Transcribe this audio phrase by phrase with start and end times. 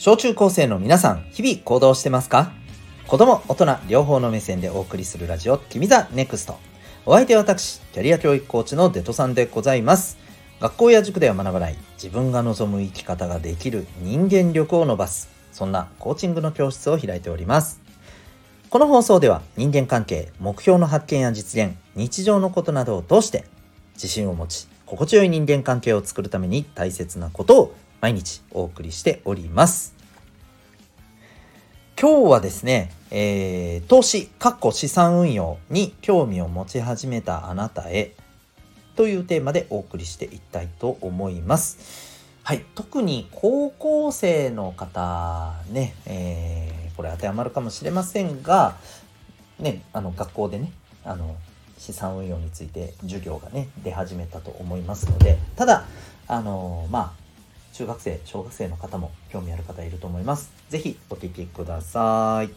[0.00, 2.52] 小中高生の皆さん、日々行動してますか？
[3.08, 6.56] 子供、大人、両方の目線でお送りするラジオ、君 the NEXT。
[7.04, 10.16] お相手は私、キャリア教育コーチのデトさんでございます。
[10.60, 17.80] 学校や塾では学ばない、自分が望む生き方ができる人間力を伸ばす、そんなコーチングの教室を開いております。
[18.70, 23.46] この放送では人間関係、目標の発見や実現、日常のことなどを通して
[23.94, 29.94] 自信を持ち、心地よい人間関係を作るために大切なことを毎日お送りしております。
[32.00, 38.12] 今日はですね、えー、投資、かっこ資産運用に興味を持ち始めたあなたへ
[38.96, 42.26] というテーマでお送りしていきたいと思います。
[42.44, 48.76] はい、特に高校生の方ね、えーこれ当てはまるかもしれませんが、
[49.60, 50.72] ね、あの学校でね
[51.04, 51.36] あの
[51.78, 55.84] 資産運用について授業がね出始めたと思いますのでただ
[56.26, 57.27] あのまあ
[57.78, 60.50] 中学生小学生の方も興味ある方いると思います。
[60.68, 62.50] 是非お聞きください。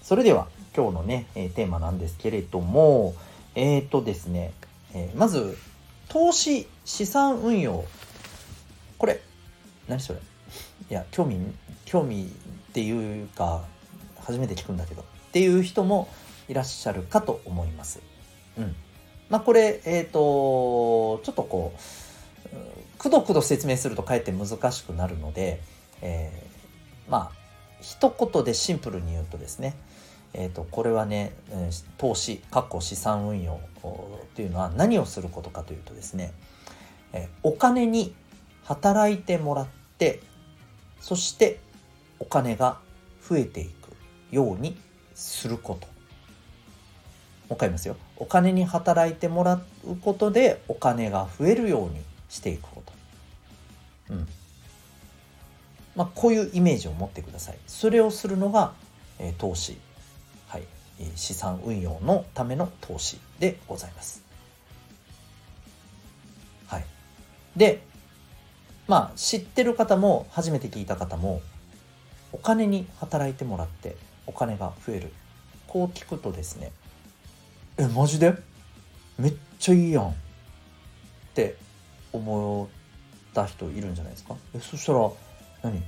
[0.00, 3.14] それでは今日のね、え、テーマなんですけれども
[3.54, 4.54] えっ、ー、とですね、
[4.94, 5.58] えー、まず
[6.08, 7.84] 投資資産運用。
[8.96, 9.20] これ
[9.86, 10.18] 何それ？
[10.90, 11.38] いや興味
[11.84, 13.64] 興味っていうか
[14.18, 15.02] 初めて聞くんだけど。
[15.02, 16.08] っていう人も
[16.48, 18.00] いらっしゃるかと思います。
[18.56, 18.74] うん。
[19.28, 25.60] まあこれえっ、ー、とちょっとこうくどくど説明するとかえって難しくなるので、
[26.02, 27.36] えー、まあ
[27.80, 29.76] 一言でシンプルに言うとですね
[30.38, 31.32] えーと、これはね、
[31.96, 33.58] 投資かっこ資産運用
[34.34, 36.34] というのは何をすることかというとですね、
[37.14, 38.14] え、お金に
[38.64, 40.20] 働いてもらって
[41.00, 41.58] そして
[42.18, 42.78] お金が
[43.26, 43.96] 増えていく
[44.30, 44.76] ように
[45.14, 45.86] すること。
[45.86, 45.92] も
[47.50, 47.96] う一回言いますよ。
[48.18, 54.14] お金に働いてもらうことでお金が増えるようにしていくこと。
[54.14, 54.28] うん。
[55.94, 57.58] まあこういうイメージを持ってください。
[57.66, 58.72] それをするのが、
[59.18, 59.78] えー、投資。
[60.48, 60.62] はい。
[61.14, 64.22] 資産運用のための投資でございます。
[66.66, 66.84] はい。
[67.54, 67.82] で
[68.88, 71.42] まあ知ってる方も初めて聞いた方も
[72.32, 75.12] お金に働いてもらってお金が増える。
[75.66, 76.72] こう聞くとですね
[77.78, 78.34] えマジで？
[79.18, 80.08] めっちゃいいやん。
[80.08, 80.12] っ
[81.34, 81.56] て
[82.12, 82.68] 思
[83.30, 84.36] った人いるんじゃないですか？
[84.54, 85.10] えそしたら
[85.62, 85.82] 何？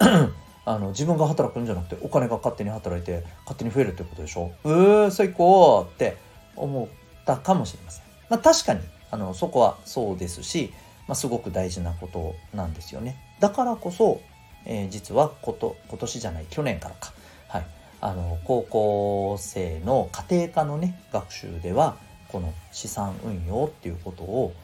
[0.66, 4.52] あの自分が働くんじゃなくてお金が勝手に働いて勝手に増えるってことでしょ？
[4.64, 6.16] えー、最高って
[6.56, 6.88] 思っ
[7.24, 8.04] たかもしれません。
[8.28, 8.80] まあ確かに
[9.10, 10.72] あのそこはそうですし
[11.08, 13.16] まあ、すごく大事なことなんですよね。
[13.40, 14.20] だからこそ、
[14.64, 17.12] えー、実はこと今年じゃない去年からか、
[17.48, 17.66] はい、
[18.00, 21.96] あの高校生の家庭科のね学習では
[22.28, 24.54] この資産運用っていうことを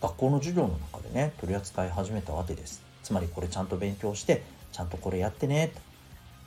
[0.00, 2.82] 学校の授業の中でね取り扱い始めたわけです。
[3.02, 4.42] つまりこれちゃんと勉強して
[4.72, 5.72] ちゃんとこれやってね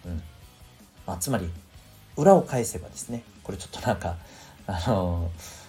[0.03, 0.09] と。
[0.09, 0.22] うん
[1.06, 1.50] まあ、つまり
[2.18, 4.18] 裏を返せばですねこれちょっとなんか
[4.68, 5.64] あのー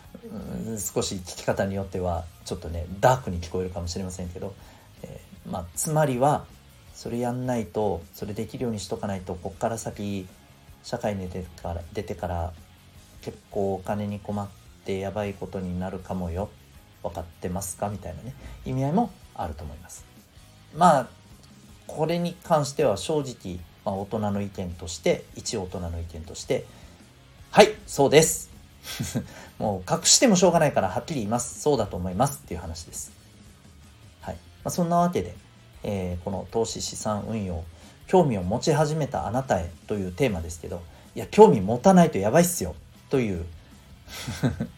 [0.79, 4.55] 少し聞き方によってはちょっとねダークに聞こえるかもしれませんけど、
[5.03, 6.45] えー、まあ、つまりは
[6.95, 10.27] それやんないとそれできるようにしとかないとこっから先
[10.85, 12.53] 社会に出てから出てから
[13.23, 14.47] 結構お金に困っ
[14.85, 16.51] てやばいことになるかもよ
[17.03, 17.89] 分かってますか？
[17.89, 18.35] みたいなね
[18.65, 20.05] 意味合いもあると思います。
[20.77, 21.07] まあ
[21.87, 26.65] これに関しては正直、まあ、大人の意見として一大人の意見として
[27.51, 28.51] はいそうです
[29.59, 31.61] もう隠してもしょうがないからはっきり言います。
[31.61, 33.13] そうだと思いますっていう話です。
[34.21, 34.35] はい。
[34.35, 35.35] まあ、そんなわけで、
[35.83, 37.65] えー、この投資資産運用、
[38.07, 40.83] 興味を持ち始めたあなたへというテーマですけど、
[41.15, 42.75] いや、興味持たないとやばいっすよ
[43.11, 43.45] という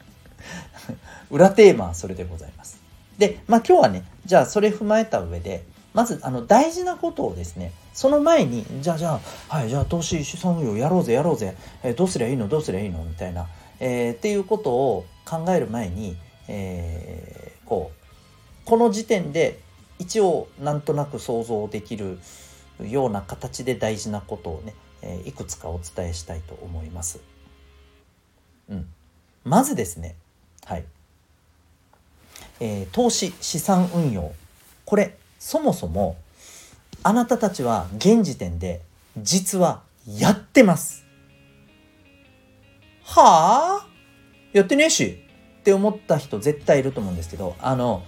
[1.30, 2.78] 裏テーマはそれでございます。
[3.18, 5.64] で、まあ今日はね、じゃあそれ踏まえた上で、
[5.94, 13.48] まずあの大事なことをですね、その前に、じゃあじゃあ、はい、じゃあ投資資産運用やろうぜやろうぜ、えー、どうすりゃいいのどうすりゃいいのみたいな、
[13.80, 16.16] えー、っていうことを考える前に、
[16.48, 19.58] えー、こうこの時点で
[19.98, 22.18] 一応なんとなく想像できる
[22.84, 27.20] ような形で大事なことをね、えー、いくつかお伝えしたいと思います。
[28.68, 28.88] うん、
[29.44, 30.16] まずですね、
[30.64, 30.84] はい
[32.60, 34.32] えー、投資資産運用
[34.84, 36.16] これそもそも
[37.02, 38.82] あなたたちは現時点で
[39.18, 41.04] 実はやってます。
[43.04, 43.86] はあ？
[44.52, 45.22] やってねえし
[45.60, 48.04] って思った人絶対いると思うんですけどあの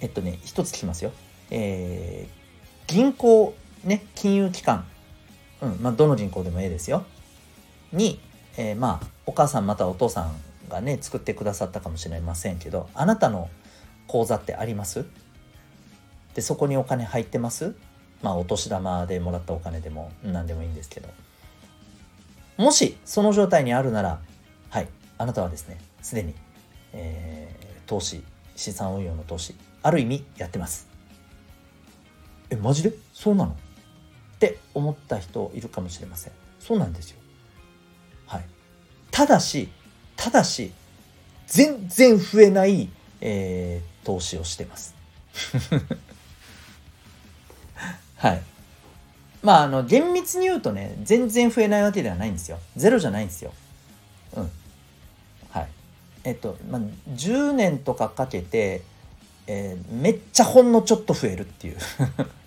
[0.00, 1.12] えっとね一つ聞きますよ。
[1.50, 3.54] えー、銀行
[3.84, 4.84] ね金融機関、
[5.62, 7.04] うんまあ、どの銀行でもええですよ。
[7.92, 8.20] に、
[8.56, 10.34] えー、まあお母さんまたお父さん
[10.68, 13.48] がね作ってくださったかもしれませんけどあなたの
[14.06, 15.04] 口座ってあります？
[16.34, 17.74] でそこにお金入ってます？
[18.22, 21.08] まあお年玉でもらったお金でも何でもいいんですけど。
[22.56, 24.20] もしその状態にあるなら
[24.70, 24.88] はい
[25.18, 26.34] あなたはですねすでに、
[26.92, 28.22] えー、投資
[28.56, 30.88] 資産運用の投資ある意味やってます。
[32.50, 32.92] えマジで？
[33.12, 33.56] そうなの？
[34.44, 36.32] って思った人いるかもしれません。
[36.60, 37.18] そうなんですよ。
[38.26, 38.44] はい。
[39.10, 39.68] ただし
[40.16, 40.72] ただし
[41.46, 44.94] 全然増えない、えー、投資をしてます。
[48.16, 48.42] はい。
[49.42, 52.58] まああの厳密に言うとね全然増えないわけではないんですよ。
[52.76, 53.54] ゼロじゃないんですよ。
[54.36, 54.50] うん。
[55.50, 55.68] はい。
[56.24, 56.82] えっとまあ
[57.14, 58.82] 10年とかかけて、
[59.46, 61.78] えー、めっちゃほんのちょっと増えるっていう。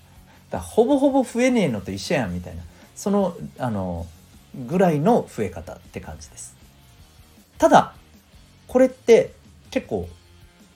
[0.50, 2.64] だほぼほぼ増えねえのと一緒やんみたいな。
[2.96, 4.08] そのあの
[4.68, 6.56] ぐらいの増え方って感じです。
[7.58, 7.94] ただ
[8.68, 9.34] これって
[9.72, 10.08] 結構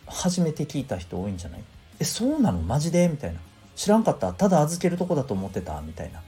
[0.08, 1.62] 初めて聞いた人多いんじゃない？
[2.00, 2.62] えそうなの？
[2.62, 3.08] マジで？
[3.08, 3.40] みたいな。
[3.76, 4.34] 知らんかった？
[4.34, 5.82] ただ預けるとこだと思ってた？
[5.82, 6.22] みたいな。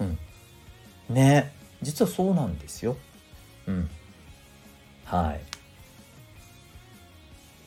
[0.00, 0.18] うん。
[1.14, 1.52] ね。
[1.82, 2.96] 実はそうなんですよ。
[3.66, 3.90] うん。
[5.04, 5.40] はい。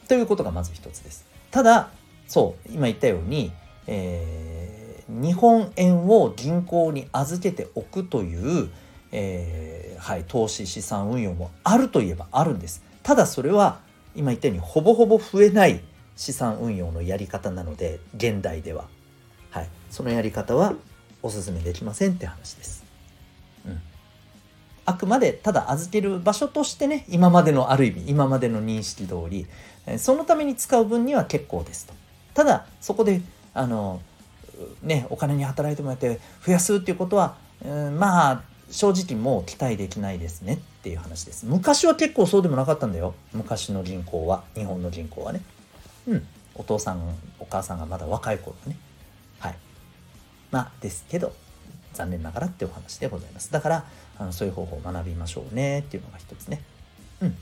[0.08, 1.26] ということがまず一つです。
[1.52, 1.92] ただ
[2.28, 3.52] そう今言ったように、
[3.86, 4.59] えー、
[5.10, 8.70] 日本円を銀行に預けておくという、
[9.12, 13.80] えー、はい、投資資産運用もあるといえばあるんですただそれは
[14.16, 15.82] 今言ったようにほぼほぼ増えない
[16.16, 18.86] 資産運用のやり方なので現代では、
[19.50, 20.74] はい、そのやり方は
[21.24, 22.84] おすすめできませんって話です。
[23.66, 23.82] うん、
[24.86, 29.48] あくまでただ預ける場所としてね今までのある意味今までの認識通り
[29.98, 31.94] そのために使う分には結構ですと。
[32.34, 33.22] ただそこで
[33.54, 34.02] あの
[34.82, 38.42] ねお金に働いてもらって増やすっていうことは、うん、まあ
[38.72, 41.46] 正直もう期待できないですねっていう話です。
[41.46, 43.16] 昔は結構そうでもなかったんだよ。
[43.34, 45.42] 昔の銀行は、日本の銀行はね。
[46.08, 46.28] うん。
[46.56, 48.78] お父さん、お母さんがまだ若い頃ね。
[49.40, 49.56] はい。
[50.52, 51.34] まあ、ですけど、
[51.94, 53.52] 残念ながらってお話でございます。
[53.52, 53.86] だから、
[54.18, 56.62] あのそういう方法を学びましょうねっていうのが一つね。
[57.22, 57.36] うん。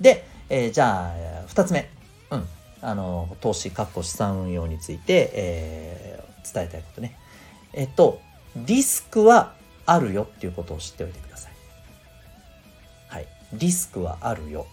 [0.00, 1.90] で、えー、じゃあ、二つ目。
[2.30, 2.48] うん。
[2.80, 7.16] あの、投資、確保資産運用について、えー、伝えたいことね。
[7.72, 8.20] えっと、
[8.56, 9.54] リスクは
[9.86, 11.52] あるよっていうことを知っておいてください。
[13.08, 13.26] はい。
[13.52, 14.66] リスクはあるよ。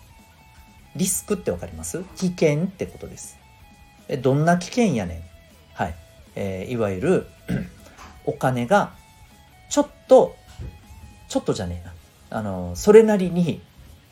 [0.95, 2.03] リスクってわかります？
[2.17, 3.37] 危険ってことです。
[4.07, 5.23] え、どんな危険やねん。
[5.73, 5.95] はい。
[6.35, 7.27] えー、いわゆる
[8.25, 8.93] お金が
[9.69, 10.35] ちょっと、
[11.27, 12.39] ちょっとじゃねえな。
[12.39, 13.61] あの、それなりに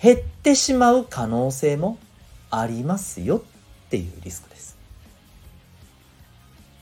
[0.01, 1.97] 減ってしまう可能性も
[2.49, 3.52] ありますよっ
[3.93, 4.75] ていうリスクです。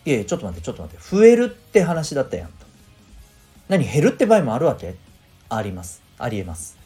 [0.06, 1.04] いやいや、ちょっと待って、ちょっと待って。
[1.04, 2.54] 増えるって話だったやんと。
[3.68, 4.96] 何減るって場合もあるわけ？
[5.50, 6.02] あります。
[6.18, 6.78] ありえます。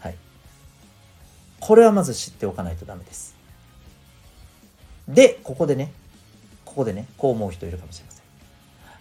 [0.00, 0.16] はい。
[1.60, 3.36] これはまず知っておかないとダメです。
[5.06, 5.92] で、ここでね、
[6.64, 8.22] ここでね、こう思う人いるかもしれません。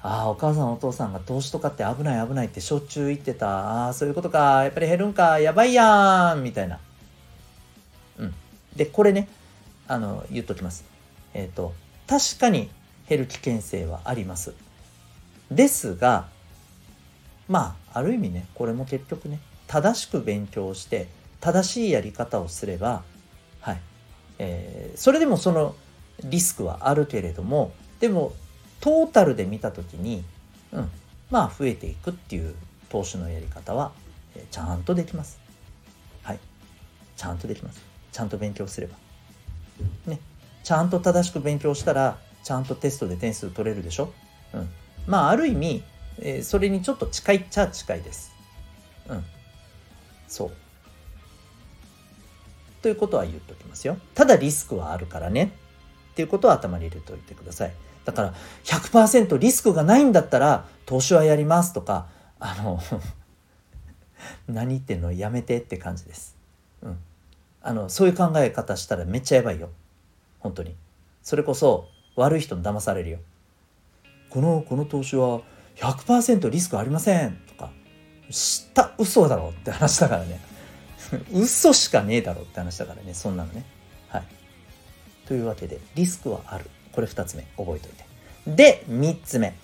[0.04, 3.86] ああ、お母さんお父さんが投資とかって危ない危ないってしょっちゅう言ってた。
[3.86, 4.64] ああ、そういうことか。
[4.66, 5.40] やっぱり減るんか。
[5.40, 6.80] やばいやんみたいな。
[8.20, 8.36] うん。
[8.76, 9.28] で、これね、
[9.88, 10.86] あの、言っときます。
[11.34, 11.74] えっ、ー、と、
[12.08, 12.70] 確かに
[13.08, 14.54] 減る危険性はあります。
[15.52, 16.28] ですが、
[17.48, 21.08] まあある意味ねこれも結局ね正しく勉強して
[21.40, 23.04] 正しいやり方をすれば
[23.62, 23.82] はい
[24.38, 25.76] えー、それでもその
[26.24, 28.34] リスクはあるけれどもでも
[28.82, 30.24] トータルで見た時に、
[30.72, 30.92] うん、
[31.32, 32.56] まあ増えていくっていう
[32.90, 33.94] 投資のやり方は、
[34.36, 35.40] えー、ちゃんとできます。
[36.22, 36.40] はい。
[37.16, 37.82] ちゃんとできます。
[38.12, 38.96] ちゃんと勉強すれば。
[40.06, 40.20] ね。
[40.64, 44.12] ちゃんと正しく勉強したら、ちゃんとテストで点数取れるでしょ？
[44.54, 44.70] うん。
[45.08, 45.84] まあ、ある意味、
[46.20, 48.32] えー、それにちょっと近いっちゃ近いです。
[49.10, 49.24] うん。
[50.28, 50.52] そう。
[52.82, 53.98] ということは言っておきますよ。
[54.14, 55.52] ただリスクはあるからね。
[56.12, 57.74] っていうことを頭に入れておいてください。
[58.06, 62.08] だから100%リスクがないんだったら投資はやりますとか、
[62.40, 62.80] あの
[64.48, 65.12] 何言ってんの？
[65.12, 66.35] やめてって感じです。
[67.66, 69.72] あの、そういう考え方したらめっちゃやばいよ。
[70.40, 70.76] 本当に。
[71.24, 73.18] それこそ悪い人に騙されるよ。
[74.30, 75.42] この、この投資は
[75.78, 77.38] 100%リスクありません。
[77.48, 77.72] とか。
[78.30, 79.50] 知った嘘だろ。
[79.50, 80.40] って話だからね。
[81.34, 83.16] 嘘しかねえだろって話だからね。
[83.16, 83.66] そんなのね。
[84.10, 84.24] はい。
[85.28, 86.70] というわけでリスクはある。
[86.92, 87.48] これ2つ目。
[87.58, 88.56] 覚えておいて。
[88.56, 89.56] で3つ目。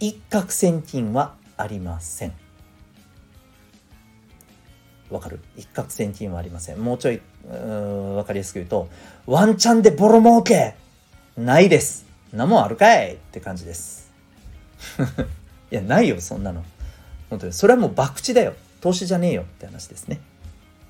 [0.00, 2.47] 一攫千金はありません。
[5.10, 5.40] わかる？
[5.56, 7.20] 一攫千金はありませんもうちょい
[8.14, 8.88] わかりやすく言うと
[9.26, 10.74] ワンチャンでボロ儲け
[11.36, 14.10] ないですなもんあるかいって感じです。
[15.70, 16.64] いや、ないよ、そんなの。
[17.30, 17.52] 本当に。
[17.52, 18.54] それはもう博打だよ。
[18.80, 20.20] 投資じゃねえよって話ですね。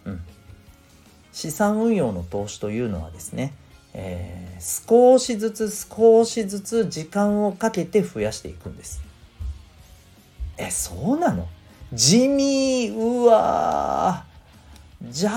[0.05, 0.21] うん。
[1.33, 3.55] 資産運用の投資というのはですね、
[3.95, 9.01] えー、少しずつ少しずつ時間をかけて増やしていくんです。
[10.57, 11.49] え、そうなの？
[11.93, 14.25] 地味うわ
[15.03, 15.31] じゃ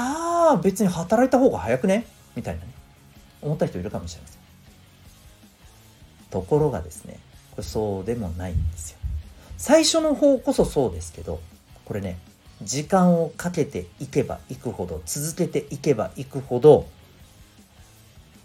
[0.52, 2.06] あ別に働いた方が早くね？
[2.36, 2.68] みたいなね
[3.42, 4.42] 思った人いるかもしれません。
[6.30, 7.20] ところがですね
[7.52, 8.98] これそうでもないんですよ。
[9.58, 11.40] 最初の方こそそうですけど
[11.86, 12.18] これね
[12.64, 16.88] 時間をかけていけばいくほど続けていけばいくほど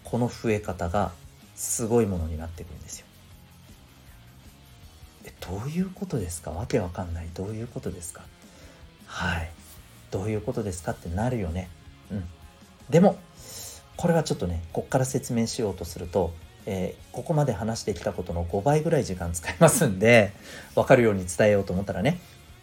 [0.05, 1.13] この増え方が
[1.55, 3.06] すごいものになっていくんですよ。
[5.41, 6.51] どういうことですか？
[6.51, 8.23] わけわかんないどういうことですか？
[9.07, 9.51] はい
[10.11, 11.69] どういうことですかってなるよね。
[12.11, 12.25] うん。
[12.91, 13.19] でも
[13.97, 16.33] これはちょっとねこっから説明しようとすると
[16.69, 20.33] えー、ここまで話してきたことの5倍ぐらい時間使いますんで、
[20.75, 22.19] わかるように伝えようと思ったらね。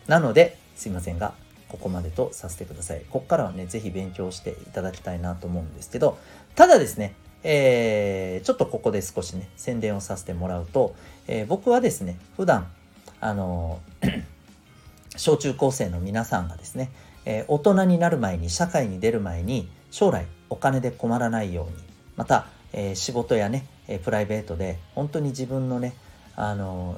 [0.08, 1.36] なので、すいませんが、
[1.70, 3.00] ここまでとさせてください。
[3.10, 6.18] ここからはね、ぜひ勉強していただきたいなと思うんですけど、
[6.54, 10.96] ただですね、えー、ちょっとここで少しね、宣伝をさせてもらうと、
[11.28, 12.72] えー、僕はですね、普段、
[13.20, 13.82] あの
[15.16, 16.92] 小中高生の皆さんがですね、
[17.26, 21.74] えー、大人になる前に、社会に出る前に、将来お金で困らないように、
[22.16, 25.94] また、え仕事やね、えプライベートで本当に自分のね
[26.36, 26.98] あの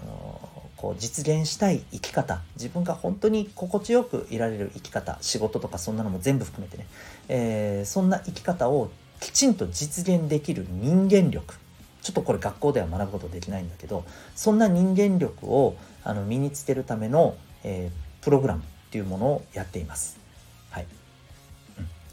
[0.77, 6.87] こう実現したい生き方自分が本当に心地よくいられる生き方仕事とかそんなのも全部含めてね、
[7.27, 8.89] えー、そんな生き方を
[9.25, 11.55] きちんと実現できる人間力。
[12.03, 14.05] ちょっとこれ学校では学ぶことできないんだけど
[14.35, 20.19] そんな人間力をあの身につけるための、えー、プログラムっていうものをやっています。
[20.69, 20.87] はい。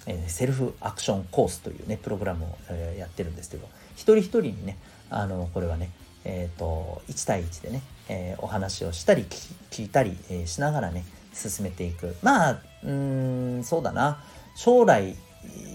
[0.06, 4.78] えー、セルフアクションコースというねプログラムを、えー、やってるんですけど一人一人にね
[5.10, 5.90] あのこれはね
[6.24, 9.26] えーと、1対1でね、えー、お話をしたり
[9.70, 11.04] 聞いたり、えー、しながらね
[11.34, 12.14] 進めていく。
[12.22, 14.22] まあうんそうだな。
[14.54, 15.16] 将来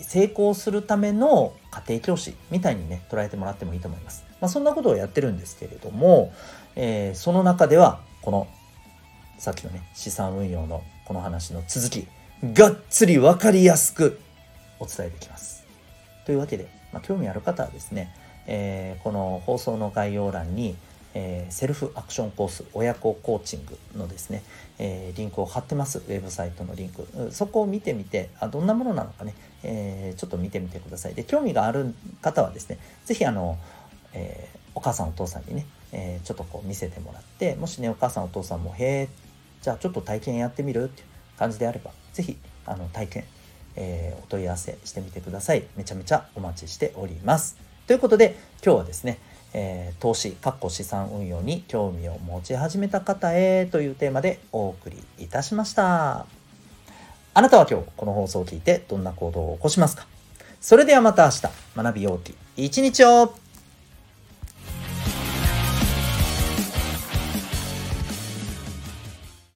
[0.01, 4.23] 成功するための家庭教師みたいにね捉えてもらってもいいと思います。
[4.39, 6.31] まあ、そんなことをやってるんですけれども、
[6.75, 8.47] えー、その中ではこの
[9.37, 12.07] さっきのね資産運用のこの話の続き
[12.53, 14.19] がっつり分かりやすく
[14.79, 15.65] お伝えできます。
[16.25, 18.13] というわけでまあ、興味ある方はですね、
[18.45, 20.75] えー、この放送の概要欄に、
[21.13, 24.43] えー、セルフアクションコース親子コーチングのですね、
[24.77, 29.33] えー、リンクを貼ってますウェブサイトのリンクそこを見てみてあどんなものなのかね、
[29.63, 33.57] えちょっと見てみてくださいで興味がある方はですね是非あの、
[34.13, 39.09] えお母さんお父さんにね、えちょっとこう見せてもらってもしねお母さんお父さんも「へえ
[39.61, 41.07] じゃあちょっと体験やってみる?」っていう
[41.39, 43.23] 感じであれば是非あの体験
[43.77, 45.63] え、お問い合わせしてみてください。
[45.77, 47.57] めちゃめちゃお待ちしております。
[47.85, 48.35] ということで、
[48.65, 49.19] 今日はですね、
[49.53, 56.25] えー、投資、かっこ資産運用に興味を持ち始めた方へというテーマでお送りいたしました。
[57.33, 60.07] あなたは今日この放送を聞いてどんな行動を起こしますか？
[60.59, 61.41] それではまた明日、
[61.75, 63.33] 学びようき一日を。